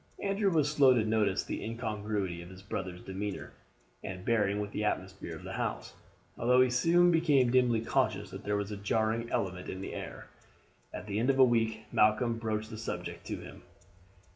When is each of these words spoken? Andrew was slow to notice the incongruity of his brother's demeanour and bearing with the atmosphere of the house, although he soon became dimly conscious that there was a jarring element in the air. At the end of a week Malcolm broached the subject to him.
Andrew 0.19 0.49
was 0.51 0.71
slow 0.71 0.95
to 0.95 1.05
notice 1.05 1.43
the 1.43 1.63
incongruity 1.63 2.41
of 2.41 2.49
his 2.49 2.63
brother's 2.63 3.01
demeanour 3.03 3.51
and 4.03 4.25
bearing 4.25 4.59
with 4.59 4.71
the 4.71 4.83
atmosphere 4.83 5.35
of 5.35 5.43
the 5.43 5.53
house, 5.53 5.93
although 6.39 6.59
he 6.61 6.71
soon 6.71 7.11
became 7.11 7.51
dimly 7.51 7.81
conscious 7.81 8.31
that 8.31 8.43
there 8.43 8.57
was 8.57 8.71
a 8.71 8.77
jarring 8.77 9.29
element 9.29 9.69
in 9.69 9.79
the 9.79 9.93
air. 9.93 10.25
At 10.91 11.05
the 11.05 11.19
end 11.19 11.29
of 11.29 11.37
a 11.37 11.43
week 11.43 11.83
Malcolm 11.91 12.39
broached 12.39 12.71
the 12.71 12.79
subject 12.79 13.27
to 13.27 13.35
him. 13.41 13.61